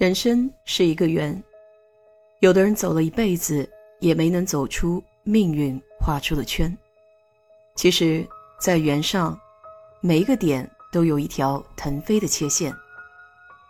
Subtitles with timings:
[0.00, 1.44] 人生是一个圆，
[2.38, 3.68] 有的人走了一辈子
[3.98, 6.74] 也没能走出命运画出的圈。
[7.76, 8.26] 其实，
[8.58, 9.38] 在圆上，
[10.00, 12.74] 每一个点都有一条腾飞的切线。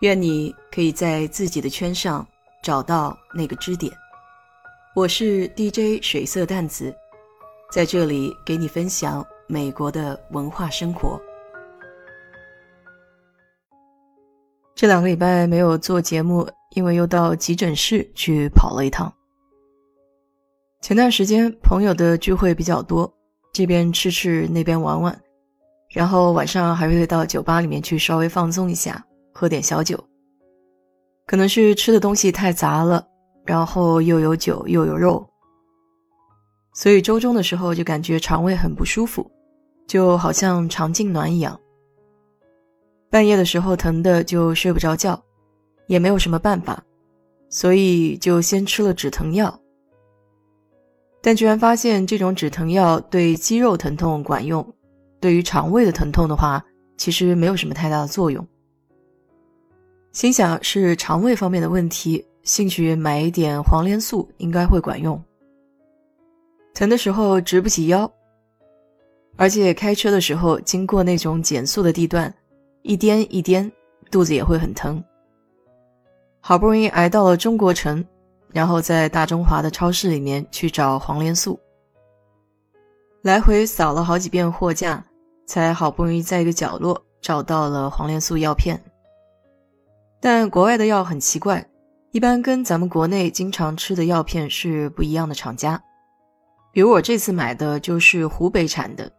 [0.00, 2.26] 愿你可以在自己的圈上
[2.62, 3.92] 找到那个支点。
[4.96, 6.96] 我是 DJ 水色淡子，
[7.70, 11.20] 在这里给你分享美国的文化生活。
[14.74, 19.12] 这两个礼拜没有做节目，因为又到急诊室去跑了一趟。
[20.80, 23.10] 前段时间朋友的聚会比较多，
[23.52, 25.20] 这边吃吃，那边玩玩，
[25.90, 30.02] 然后晚上还会到酒吧里面去稍微放松一下，喝点小酒。
[31.24, 33.06] 可能是吃的东西太杂了，
[33.46, 35.26] 然后又有酒又有肉，
[36.74, 39.30] 所以周中的时候就感觉肠胃很不舒服，
[39.86, 41.58] 就好像肠痉挛一样。
[43.14, 45.22] 半夜的时候疼的就睡不着觉，
[45.86, 46.82] 也没有什么办法，
[47.48, 49.56] 所以就先吃了止疼药。
[51.22, 54.68] 但居然发现这种止疼药对肌肉疼痛管用，
[55.20, 56.60] 对于肠胃的疼痛的话，
[56.96, 58.44] 其实没有什么太大的作用。
[60.10, 65.22] 心想是肠胃方面的问题，兴许买一点黄连素应该会管用。
[66.74, 68.12] 疼的时候直不起腰，
[69.36, 72.34] 而且开车的时候经过那种减速的地段。
[72.84, 73.72] 一颠一颠，
[74.10, 75.02] 肚子也会很疼。
[76.40, 78.04] 好不容易挨到了中国城，
[78.52, 81.58] 然后在大中华的超市里面去找黄连素，
[83.22, 85.02] 来回扫了好几遍货架，
[85.46, 88.78] 才好不容易在一个角落找到了黄连素药片。
[90.20, 91.66] 但国外的药很奇怪，
[92.10, 95.82] 一般跟咱们国内经常吃的药片是不一样的厂家。
[96.70, 99.10] 比如我这次买的就是湖北产的。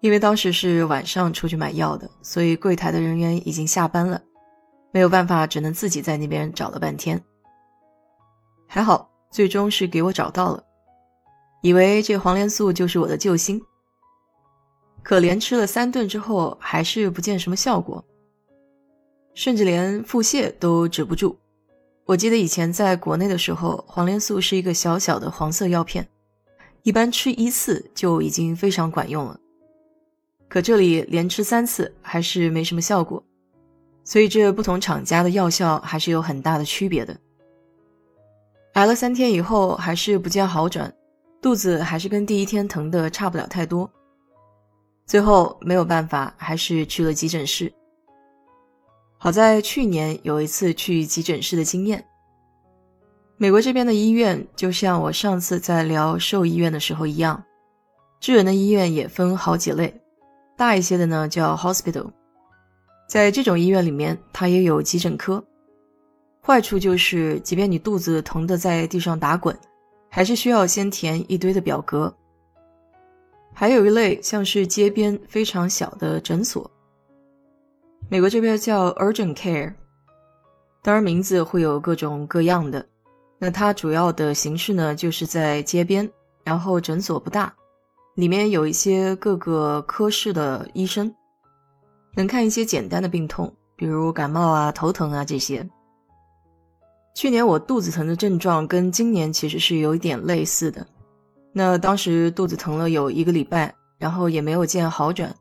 [0.00, 4.20] 因为当时是晚上出去买药的，所以柜台的人员已经下班了，
[4.92, 7.22] 没有办法，只能自己在那边找了半天。
[8.66, 10.64] 还好，最终是给我找到了。
[11.62, 13.60] 以为这黄连素就是我的救星，
[15.02, 18.02] 可连吃了三顿之后，还是不见什么效果，
[19.34, 21.36] 甚至连腹泻都止不住。
[22.06, 26.08] 我记得以前在国内的时候，黄连素是一个小小的黄色药片，
[26.84, 29.38] 一般吃一次就已经非常管用了。
[30.50, 33.22] 可这里连吃三次还是没什么效果，
[34.04, 37.16] 所以这不同厂家的药效还是有很大的区别的。
[38.72, 40.92] 挨了三天以后还是不见好转，
[41.40, 43.88] 肚子还是跟第一天疼的差不了太多。
[45.06, 47.72] 最后没有办法，还是去了急诊室。
[49.18, 52.04] 好在去年有一次去急诊室的经验。
[53.36, 57.42] 美国这边的医院就像我上次在聊兽医院的时候一样，
[58.18, 60.00] 智人的医院也分好几类。
[60.60, 62.10] 大一些的呢叫 hospital，
[63.08, 65.42] 在这种医院里面，它也有急诊科。
[66.42, 69.58] 坏处就是，即便你肚子疼的在地上打滚，
[70.10, 72.14] 还是需要先填一堆的表格。
[73.54, 76.70] 还有一类像是街边非常小的诊所，
[78.10, 79.72] 美国这边叫 urgent care，
[80.82, 82.84] 当然名字会有各种各样的。
[83.38, 86.06] 那它主要的形式呢，就是在街边，
[86.44, 87.50] 然后诊所不大。
[88.20, 91.10] 里面有一些各个科室的医生，
[92.14, 95.66] 能看一些简单的病痛，比如感冒啊、头疼啊这些。
[97.14, 100.86] 去年我肚子疼的症状跟今年其实是有一点类似的。
[101.54, 105.34] 那当时肚子疼了有一个礼拜，然后也没有见好转，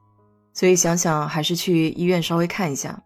[0.53, 2.97] 所以想想还是去医院稍微看一下。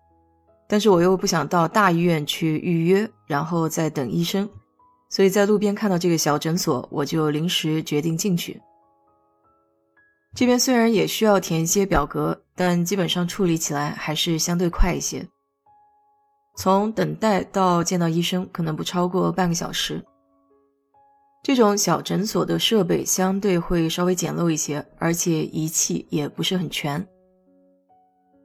[0.68, 4.48] 但是我又不想到大医院去预约，然后再等医生，
[5.10, 8.62] 所以在路边看到这个小诊所，我就临时决定进去。
[10.36, 15.26] 这边虽然也需要填一些表格，但基本上处理起来还是相对快一些。
[16.58, 20.04] 从等待到见到医生，可能不超过半个小时。
[21.44, 27.06] 这种小诊所的设备相对会稍微简陋一些，而且仪器也不是很全。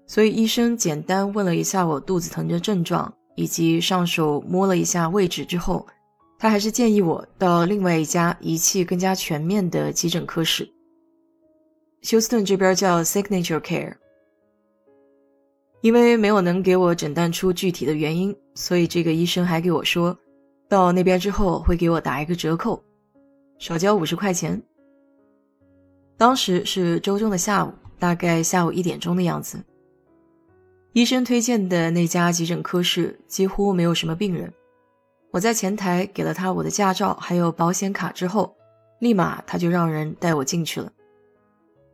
[0.07, 5.87] 所以医生简单问了一下我肚子疼的症状，以及上手摸了一下位置之后，
[6.39, 10.69] 他还是建议我到另外一家仪器更加全面的急诊科室。
[12.03, 13.95] 休斯顿这边叫 Signature Care，
[15.81, 20.17] 因为没有能给我诊断出具体的原因，所以这个医生还给我说，
[20.69, 22.83] 到那边之后会给我打一个折扣，
[23.59, 24.63] 少交五十块钱。
[26.17, 29.59] 当时是周中的下午，大概下午一点钟的样子。
[30.93, 34.53] 医生推荐的那家急诊科室几乎没有什么病人。
[35.31, 38.57] 我在前台给了他我的驾照还有保险卡之后，
[39.01, 40.91] 立马他就让人带我进去了。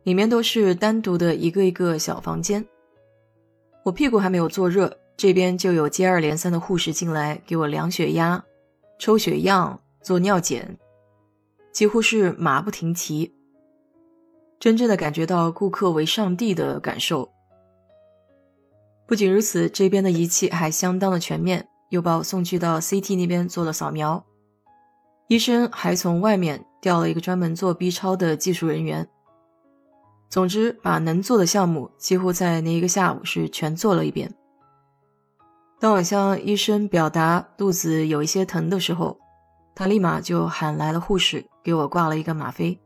[0.05, 2.63] 里面都是单独的一个一个小房间，
[3.83, 8.45] 我屁股还没有坐热，这边就有接二连三的护士进来给我量血压、
[8.99, 10.77] 抽血样、做尿检，
[11.71, 13.33] 几乎是马不停蹄。
[14.59, 17.31] 真正的感觉到顾客为上帝的感受。
[19.07, 24.23] 不仅如此，这边的仪器还相当的全面，又把我送去到 CT 那边做了扫描。
[25.29, 29.09] 医生还从外面调了一个专门做 B 超的技术人员。
[30.29, 34.33] 总之，把能做的项目几乎在那一个下午是全做了一遍。
[35.79, 39.17] 当我向医生表达肚子有一些疼的时候，
[39.75, 42.79] 他立马就喊来了护士，给我挂了一个吗啡。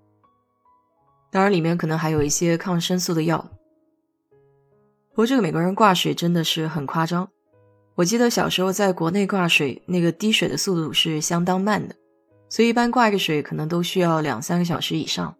[1.32, 3.50] 当然，里面可能还有一些抗生素的药。
[5.12, 7.30] 不过，这个美国人挂水真的是很夸张。
[7.96, 11.96] 我记得小时候在国内挂水，那个滴水的速度是相当慢的，
[12.50, 15.36] 所以一般挂一个水可能都需要两三个小时以上。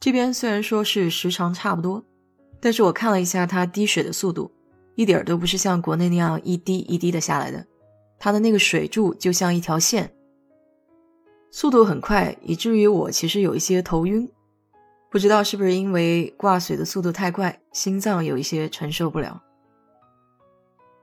[0.00, 2.02] 这边虽然说是时长差不多，
[2.58, 4.50] 但是我看了一下它滴水的速度，
[4.94, 7.66] 一点儿都不是像国内那样一滴一滴的下来的，
[8.18, 10.10] 它的那个水柱就像一条线。
[11.50, 14.26] 速度很快，以至于我其实有一些头晕，
[15.10, 19.42] 不知道是不是因为挂水的速度太快，心脏有一些承受不了。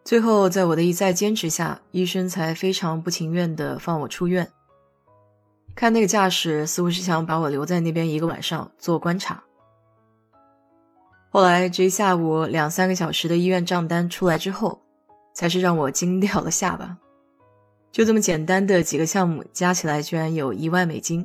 [0.03, 4.49] 最后，在我的一再坚持下，医生才非常不情愿地放我出院。
[5.77, 9.43] 看那个架势，似乎是想把我留在那边一个晚上做观察。
[11.29, 14.81] 后来这一下午两三个小时的医院账单出来之后，
[15.35, 16.97] 才是让我惊掉了下巴。
[17.91, 21.23] 就这么简单的几个项目加起来，居然有一万美金。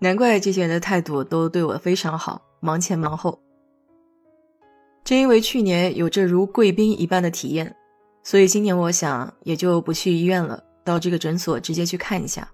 [0.00, 3.40] 难怪这些人的态度都对我非常好，忙前忙后。
[5.04, 7.72] 正因为去年有这如贵宾一般的体验，
[8.24, 12.48] 所以今年我想也就不去医院了，到这个诊所直接去看一下。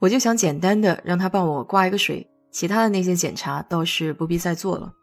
[0.00, 4.94] 我就想简单的让他帮我挂一个水，其他的那些检查倒是不必再做了。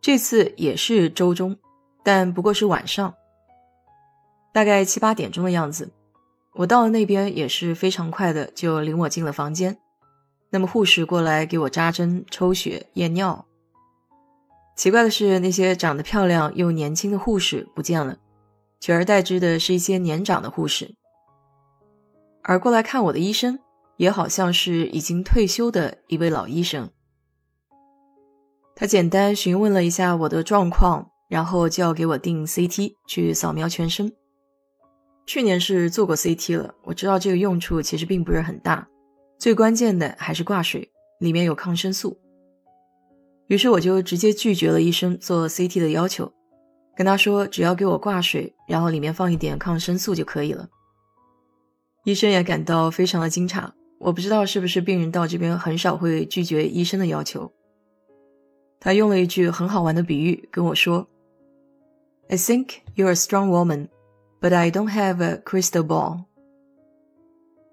[0.00, 1.56] 这次也是周中，
[2.04, 3.12] 但不过是晚上。
[4.52, 5.92] 大概七八点钟的样子，
[6.54, 9.76] 我到了那边也是非常快的，就领我进了房间。
[10.50, 13.44] 那么护士过来给我扎针、抽血、验尿。
[14.76, 18.16] 奇怪的是，那些长得漂亮又年轻的护士不见了，
[18.78, 20.94] 取而代之的是一些年长的护士。
[22.48, 23.58] 而过来看我的医生，
[23.96, 26.88] 也好像是已经退休的一位老医生。
[28.76, 34.12] 他简单询问了一下我的状况，然后就要给我定 CT 去扫描全身。
[35.26, 38.86] 去年是做过 CT 了，我知道这个用处其实并不是很大，
[39.40, 40.88] 最关键的还是挂水，
[41.18, 42.16] 里面有抗生素。
[43.48, 46.32] 于是我就直接拒绝了医生做 CT 的要求，
[46.96, 50.68] 跟他说只要给我挂水，然后里面放一点抗生素就可以了。
[52.06, 53.68] 医生也感到非常的惊诧，
[53.98, 57.52] 我不知道是不是病人到这边很少会拒绝医生的要求。
[58.78, 61.04] 他用了一句很好玩的比喻跟我说
[62.28, 63.88] ：“I think you're a strong woman。”
[64.40, 66.26] But I don't have a crystal ball。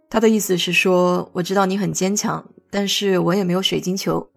[0.10, 4.28] 他的意思是说，我知道你很坚强，但是我也没有水晶球，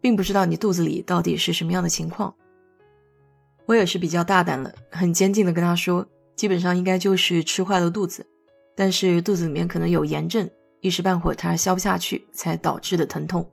[0.00, 2.34] 并不知道你肚子里到底是什么样的情况。
[3.66, 6.04] 我也是比较大胆了，很坚定的跟他说，
[6.34, 8.26] 基本上应该就是吃坏了肚子，
[8.74, 10.48] 但是肚子里面可能有炎症，
[10.80, 13.48] 一时半会儿他消不下去才导致的疼痛。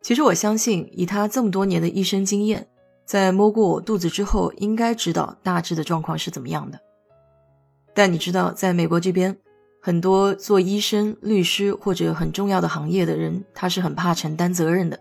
[0.00, 2.66] 其实我相信，以他这么多年的医生经验，
[3.04, 6.78] 在摸过我肚子之后，应该知道大致的状况是怎么样的。
[7.94, 9.36] 但你知道，在美国这边，
[9.82, 15.00] 很多做医生、律师或者很重要的行业的人，他是很怕承担责任的。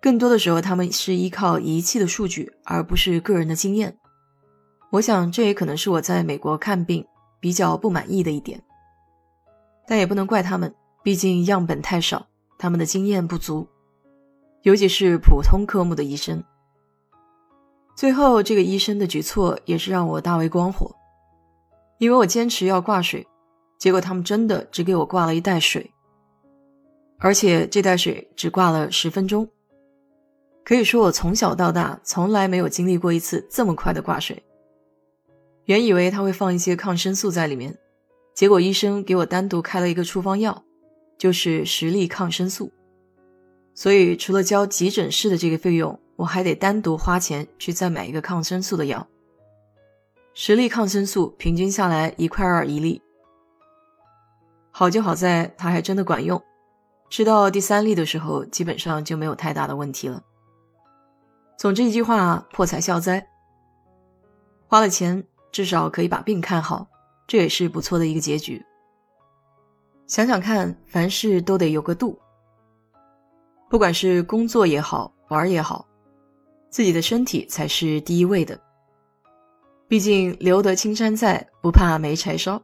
[0.00, 3.96] 更多的时候，他们是依靠仪器的数据，而不是个人的经验。
[4.90, 7.04] 我想，这也可能是我在美国看病
[7.44, 8.58] 比较不满意的一点。
[9.86, 12.26] 但也不能怪他们，毕竟样本太少，
[12.58, 13.68] 他们的经验不足，
[14.62, 16.42] 尤其是普通科目的医生。
[17.94, 20.90] 最后，这个医生的举措也是让我大为光火。
[21.98, 23.26] 因为我坚持要挂水，
[23.78, 25.92] 结果他们真的只给我挂了一袋水，
[27.18, 29.46] 而且这袋水只挂了十分钟。
[30.64, 34.42] 可以说我从小到大从来没有经历过一次这么快的挂水。
[35.64, 37.78] 原以为他会放一些抗生素在里面，
[38.34, 40.62] 结果医生给我单独开了一个处方药，
[41.16, 42.72] 就是实力抗生素。
[43.74, 49.06] 所以除了交急诊室的这个费用，我还得单独花钱去再买一个抗生素的药。
[50.34, 53.00] 十粒抗生素平均下来一块二一粒，
[54.70, 56.40] 好就好在它还真的管用。
[57.08, 60.22] 吃到第三粒的时候，基本上就没有太大的问题了。
[61.56, 63.24] 总之一句话，破财消灾。
[64.66, 66.84] 花了钱，至少可以把病看好，
[67.28, 68.60] 这也是不错的一个结局。
[70.08, 72.18] 想想看，凡事都得有个度，
[73.70, 75.86] 不管是工作也好，玩也好。
[76.70, 78.60] 自己的身体才是第一位的。
[79.86, 82.60] 毕竟留得青山在，不怕没柴烧。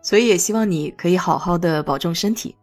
[0.00, 2.56] 所以也希望你可以好好的保重身体。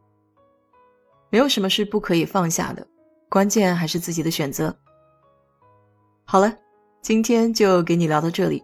[1.29, 2.87] 没有什么是不可以放下的，
[3.27, 4.73] 关键还是自己的选择。
[6.23, 6.55] 好了，
[7.01, 8.63] 今天就给你聊到这里。